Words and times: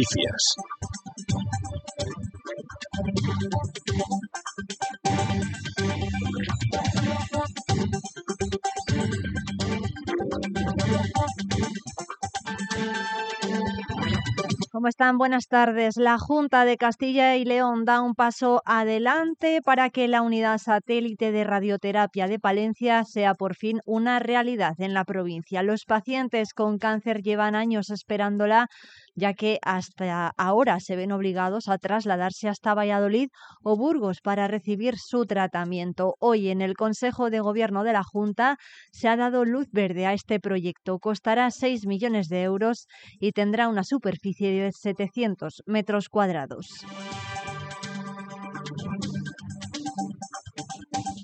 Noticias. 0.00 0.56
¿Cómo 14.80 14.88
están? 14.88 15.18
Buenas 15.18 15.46
tardes. 15.46 15.98
La 15.98 16.16
Junta 16.16 16.64
de 16.64 16.78
Castilla 16.78 17.36
y 17.36 17.44
León 17.44 17.84
da 17.84 18.00
un 18.00 18.14
paso 18.14 18.62
adelante 18.64 19.60
para 19.62 19.90
que 19.90 20.08
la 20.08 20.22
unidad 20.22 20.56
satélite 20.56 21.32
de 21.32 21.44
radioterapia 21.44 22.26
de 22.28 22.38
Palencia 22.38 23.04
sea 23.04 23.34
por 23.34 23.54
fin 23.54 23.80
una 23.84 24.20
realidad 24.20 24.72
en 24.78 24.94
la 24.94 25.04
provincia. 25.04 25.62
Los 25.62 25.84
pacientes 25.84 26.54
con 26.54 26.78
cáncer 26.78 27.20
llevan 27.20 27.56
años 27.56 27.90
esperándola 27.90 28.68
ya 29.14 29.34
que 29.34 29.58
hasta 29.62 30.32
ahora 30.36 30.78
se 30.80 30.96
ven 30.96 31.12
obligados 31.12 31.68
a 31.68 31.78
trasladarse 31.78 32.48
hasta 32.48 32.74
Valladolid 32.74 33.28
o 33.62 33.76
Burgos 33.76 34.20
para 34.22 34.48
recibir 34.48 34.94
su 34.96 35.26
tratamiento. 35.26 36.14
Hoy 36.20 36.48
en 36.48 36.62
el 36.62 36.74
Consejo 36.74 37.30
de 37.30 37.40
Gobierno 37.40 37.84
de 37.84 37.92
la 37.92 38.02
Junta 38.02 38.56
se 38.92 39.08
ha 39.08 39.16
dado 39.16 39.44
luz 39.44 39.66
verde 39.72 40.06
a 40.06 40.14
este 40.14 40.40
proyecto. 40.40 40.98
Costará 40.98 41.50
6 41.50 41.86
millones 41.86 42.28
de 42.28 42.42
euros 42.42 42.86
y 43.18 43.32
tendrá 43.32 43.68
una 43.68 43.84
superficie 43.84 44.50
de 44.50 44.69
700 44.72 45.62
metros 45.66 46.08
cuadrados. 46.08 46.84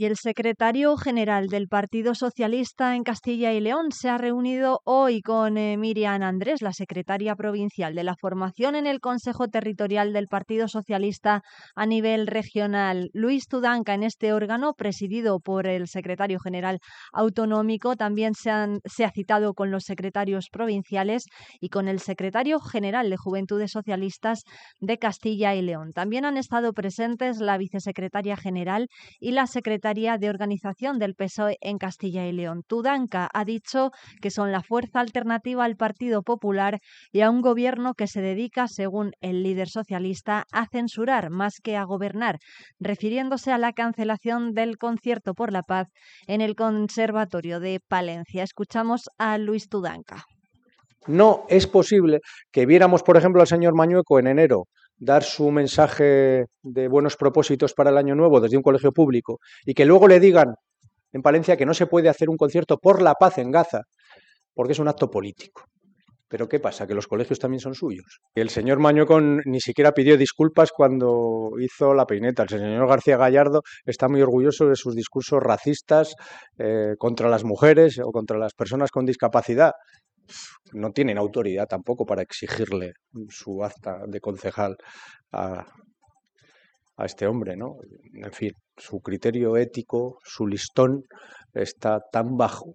Y 0.00 0.06
el 0.06 0.16
secretario 0.16 0.96
general 0.96 1.48
del 1.48 1.68
Partido 1.68 2.14
Socialista 2.14 2.96
en 2.96 3.02
Castilla 3.02 3.52
y 3.52 3.60
León 3.60 3.92
se 3.92 4.08
ha 4.08 4.16
reunido 4.16 4.80
hoy 4.86 5.20
con 5.20 5.58
eh, 5.58 5.76
Miriam 5.76 6.22
Andrés, 6.22 6.62
la 6.62 6.72
secretaria 6.72 7.34
provincial 7.34 7.94
de 7.94 8.02
la 8.02 8.14
formación 8.18 8.76
en 8.76 8.86
el 8.86 9.00
Consejo 9.00 9.48
Territorial 9.48 10.14
del 10.14 10.26
Partido 10.26 10.68
Socialista 10.68 11.42
a 11.76 11.84
nivel 11.84 12.28
regional. 12.28 13.10
Luis 13.12 13.46
Tudanca 13.46 13.92
en 13.92 14.02
este 14.02 14.32
órgano, 14.32 14.72
presidido 14.72 15.38
por 15.38 15.66
el 15.66 15.86
secretario 15.86 16.38
general 16.40 16.78
autonómico, 17.12 17.94
también 17.94 18.32
se, 18.32 18.52
se 18.86 19.04
ha 19.04 19.10
citado 19.10 19.52
con 19.52 19.70
los 19.70 19.84
secretarios 19.84 20.46
provinciales 20.50 21.24
y 21.60 21.68
con 21.68 21.88
el 21.88 22.00
secretario 22.00 22.58
general 22.58 23.10
de 23.10 23.18
Juventudes 23.18 23.72
Socialistas 23.72 24.44
de 24.80 24.96
Castilla 24.96 25.54
y 25.54 25.60
León. 25.60 25.90
También 25.92 26.24
han 26.24 26.38
estado 26.38 26.72
presentes 26.72 27.36
la 27.40 27.58
vicesecretaria 27.58 28.38
general 28.38 28.88
y 29.18 29.32
la 29.32 29.46
secretaria 29.46 29.89
de 29.92 30.30
Organización 30.30 31.00
del 31.00 31.16
PSOE 31.16 31.56
en 31.60 31.76
Castilla 31.76 32.24
y 32.24 32.32
León. 32.32 32.62
Tudanca 32.64 33.28
ha 33.34 33.44
dicho 33.44 33.90
que 34.22 34.30
son 34.30 34.52
la 34.52 34.62
fuerza 34.62 35.00
alternativa 35.00 35.64
al 35.64 35.74
Partido 35.74 36.22
Popular 36.22 36.78
y 37.10 37.22
a 37.22 37.30
un 37.30 37.40
gobierno 37.40 37.94
que 37.94 38.06
se 38.06 38.20
dedica, 38.20 38.68
según 38.68 39.10
el 39.20 39.42
líder 39.42 39.68
socialista, 39.68 40.44
a 40.52 40.66
censurar 40.66 41.30
más 41.30 41.54
que 41.60 41.76
a 41.76 41.82
gobernar, 41.82 42.38
refiriéndose 42.78 43.50
a 43.50 43.58
la 43.58 43.72
cancelación 43.72 44.52
del 44.52 44.78
concierto 44.78 45.34
por 45.34 45.50
la 45.50 45.62
paz 45.62 45.88
en 46.28 46.40
el 46.40 46.54
Conservatorio 46.54 47.58
de 47.58 47.80
Palencia. 47.88 48.44
Escuchamos 48.44 49.08
a 49.18 49.38
Luis 49.38 49.68
Tudanca. 49.68 50.22
No 51.08 51.46
es 51.48 51.66
posible 51.66 52.20
que 52.52 52.64
viéramos, 52.64 53.02
por 53.02 53.16
ejemplo, 53.16 53.40
al 53.40 53.48
señor 53.48 53.74
Mañueco 53.74 54.20
en 54.20 54.28
enero 54.28 54.66
dar 55.00 55.24
su 55.24 55.50
mensaje 55.50 56.44
de 56.62 56.88
buenos 56.88 57.16
propósitos 57.16 57.72
para 57.74 57.90
el 57.90 57.96
año 57.96 58.14
nuevo 58.14 58.40
desde 58.40 58.56
un 58.56 58.62
colegio 58.62 58.92
público 58.92 59.40
y 59.64 59.74
que 59.74 59.86
luego 59.86 60.06
le 60.06 60.20
digan 60.20 60.54
en 61.12 61.22
Palencia 61.22 61.56
que 61.56 61.66
no 61.66 61.74
se 61.74 61.86
puede 61.86 62.08
hacer 62.08 62.28
un 62.28 62.36
concierto 62.36 62.76
por 62.78 63.02
la 63.02 63.14
paz 63.14 63.38
en 63.38 63.50
Gaza, 63.50 63.82
porque 64.54 64.74
es 64.74 64.78
un 64.78 64.88
acto 64.88 65.10
político. 65.10 65.64
Pero 66.28 66.48
¿qué 66.48 66.60
pasa? 66.60 66.86
Que 66.86 66.94
los 66.94 67.08
colegios 67.08 67.40
también 67.40 67.58
son 67.58 67.74
suyos. 67.74 68.20
El 68.36 68.50
señor 68.50 68.78
Mañuecon 68.78 69.42
ni 69.46 69.60
siquiera 69.60 69.90
pidió 69.90 70.16
disculpas 70.16 70.70
cuando 70.70 71.50
hizo 71.58 71.92
la 71.92 72.06
peineta. 72.06 72.44
El 72.44 72.50
señor 72.50 72.86
García 72.86 73.16
Gallardo 73.16 73.62
está 73.84 74.08
muy 74.08 74.22
orgulloso 74.22 74.68
de 74.68 74.76
sus 74.76 74.94
discursos 74.94 75.42
racistas 75.42 76.14
eh, 76.56 76.94
contra 76.98 77.28
las 77.28 77.42
mujeres 77.42 77.98
o 77.98 78.12
contra 78.12 78.38
las 78.38 78.54
personas 78.54 78.92
con 78.92 79.06
discapacidad 79.06 79.72
no 80.72 80.90
tienen 80.92 81.18
autoridad 81.18 81.66
tampoco 81.66 82.06
para 82.06 82.22
exigirle 82.22 82.92
su 83.28 83.62
acta 83.64 84.00
de 84.06 84.20
concejal 84.20 84.76
a, 85.32 85.66
a 86.96 87.04
este 87.04 87.26
hombre, 87.26 87.56
¿no? 87.56 87.76
En 88.14 88.32
fin, 88.32 88.52
su 88.76 89.00
criterio 89.00 89.56
ético, 89.56 90.18
su 90.24 90.46
listón 90.46 91.04
está 91.54 92.00
tan 92.12 92.36
bajo 92.36 92.74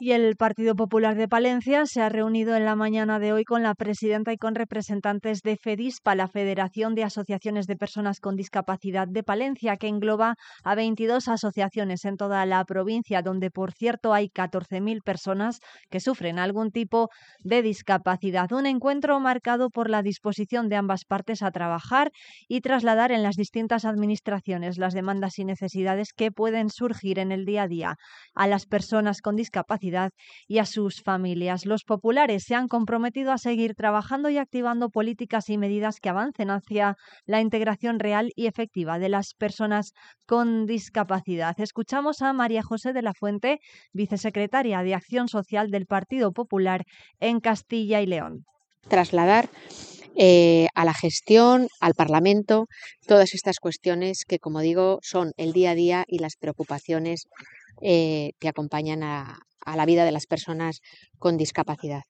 Y 0.00 0.10
el 0.10 0.34
Partido 0.34 0.74
Popular 0.74 1.14
de 1.14 1.28
Palencia 1.28 1.86
se 1.86 2.02
ha 2.02 2.08
reunido 2.08 2.56
en 2.56 2.64
la 2.64 2.74
mañana 2.74 3.20
de 3.20 3.32
hoy 3.32 3.44
con 3.44 3.62
la 3.62 3.76
presidenta 3.76 4.32
y 4.32 4.36
con 4.36 4.56
representantes 4.56 5.40
de 5.42 5.56
FEDISPA, 5.56 6.16
la 6.16 6.26
Federación 6.26 6.96
de 6.96 7.04
Asociaciones 7.04 7.68
de 7.68 7.76
Personas 7.76 8.18
con 8.18 8.34
Discapacidad 8.34 9.06
de 9.06 9.22
Palencia, 9.22 9.76
que 9.76 9.86
engloba 9.86 10.34
a 10.64 10.74
22 10.74 11.28
asociaciones 11.28 12.04
en 12.06 12.16
toda 12.16 12.44
la 12.44 12.64
provincia, 12.64 13.22
donde, 13.22 13.52
por 13.52 13.70
cierto, 13.70 14.12
hay 14.12 14.30
14.000 14.30 15.00
personas 15.04 15.60
que 15.90 16.00
sufren 16.00 16.40
algún 16.40 16.72
tipo 16.72 17.08
de 17.38 17.62
discapacidad. 17.62 18.50
Un 18.50 18.66
encuentro 18.66 19.20
marcado 19.20 19.70
por 19.70 19.88
la 19.90 20.02
disposición 20.02 20.68
de 20.68 20.74
ambas 20.74 21.04
partes 21.04 21.40
a 21.40 21.52
trabajar 21.52 22.10
y 22.48 22.62
trasladar 22.62 23.12
en 23.12 23.22
las 23.22 23.36
distintas 23.36 23.84
administraciones 23.84 24.76
las 24.76 24.92
demandas 24.92 25.38
y 25.38 25.44
necesidades 25.44 26.12
que 26.12 26.32
pueden 26.32 26.68
surgir 26.68 27.20
en 27.20 27.30
el 27.30 27.44
día 27.44 27.62
a 27.62 27.68
día 27.68 27.96
a 28.34 28.48
las 28.48 28.66
personas 28.66 29.20
con 29.20 29.36
discapacidad 29.36 29.83
y 30.48 30.58
a 30.58 30.66
sus 30.66 31.02
familias. 31.02 31.66
Los 31.66 31.84
populares 31.84 32.44
se 32.44 32.54
han 32.54 32.68
comprometido 32.68 33.32
a 33.32 33.38
seguir 33.38 33.74
trabajando 33.74 34.30
y 34.30 34.38
activando 34.38 34.90
políticas 34.90 35.48
y 35.50 35.58
medidas 35.58 36.00
que 36.00 36.08
avancen 36.08 36.50
hacia 36.50 36.96
la 37.26 37.40
integración 37.40 37.98
real 37.98 38.30
y 38.34 38.46
efectiva 38.46 38.98
de 38.98 39.08
las 39.08 39.34
personas 39.34 39.92
con 40.26 40.66
discapacidad. 40.66 41.54
Escuchamos 41.58 42.22
a 42.22 42.32
María 42.32 42.62
José 42.62 42.92
de 42.92 43.02
la 43.02 43.14
Fuente, 43.14 43.58
vicesecretaria 43.92 44.82
de 44.82 44.94
Acción 44.94 45.28
Social 45.28 45.70
del 45.70 45.86
Partido 45.86 46.32
Popular 46.32 46.84
en 47.20 47.40
Castilla 47.40 48.00
y 48.00 48.06
León. 48.06 48.44
Trasladar 48.88 49.48
eh, 50.16 50.68
a 50.74 50.84
la 50.84 50.94
gestión, 50.94 51.68
al 51.80 51.94
Parlamento, 51.94 52.66
todas 53.06 53.34
estas 53.34 53.58
cuestiones 53.58 54.24
que, 54.26 54.38
como 54.38 54.60
digo, 54.60 55.00
son 55.02 55.32
el 55.36 55.52
día 55.52 55.72
a 55.72 55.74
día 55.74 56.04
y 56.06 56.18
las 56.18 56.36
preocupaciones 56.36 57.26
eh, 57.82 58.30
que 58.38 58.48
acompañan 58.48 59.02
a, 59.02 59.38
a 59.64 59.76
la 59.76 59.86
vida 59.86 60.04
de 60.04 60.12
las 60.12 60.26
personas 60.26 60.82
con 61.18 61.36
discapacidad. 61.36 62.04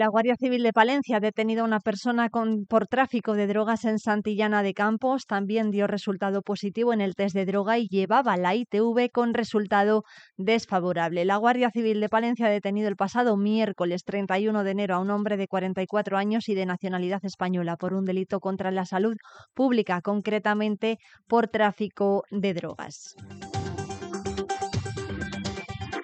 La 0.00 0.08
Guardia 0.08 0.34
Civil 0.34 0.62
de 0.62 0.72
Palencia 0.72 1.18
ha 1.18 1.20
detenido 1.20 1.60
a 1.60 1.66
una 1.66 1.78
persona 1.78 2.30
con, 2.30 2.64
por 2.64 2.86
tráfico 2.86 3.34
de 3.34 3.46
drogas 3.46 3.84
en 3.84 3.98
Santillana 3.98 4.62
de 4.62 4.72
Campos. 4.72 5.26
También 5.26 5.70
dio 5.70 5.86
resultado 5.86 6.40
positivo 6.40 6.94
en 6.94 7.02
el 7.02 7.14
test 7.14 7.34
de 7.34 7.44
droga 7.44 7.76
y 7.76 7.86
llevaba 7.86 8.38
la 8.38 8.54
ITV 8.54 9.10
con 9.12 9.34
resultado 9.34 10.04
desfavorable. 10.38 11.26
La 11.26 11.36
Guardia 11.36 11.68
Civil 11.68 12.00
de 12.00 12.08
Palencia 12.08 12.46
ha 12.46 12.50
detenido 12.50 12.88
el 12.88 12.96
pasado 12.96 13.36
miércoles 13.36 14.04
31 14.06 14.64
de 14.64 14.70
enero 14.70 14.94
a 14.94 15.00
un 15.00 15.10
hombre 15.10 15.36
de 15.36 15.48
44 15.48 16.16
años 16.16 16.48
y 16.48 16.54
de 16.54 16.64
nacionalidad 16.64 17.22
española 17.22 17.76
por 17.76 17.92
un 17.92 18.06
delito 18.06 18.40
contra 18.40 18.70
la 18.70 18.86
salud 18.86 19.16
pública, 19.52 20.00
concretamente 20.00 20.96
por 21.28 21.48
tráfico 21.48 22.22
de 22.30 22.54
drogas. 22.54 23.16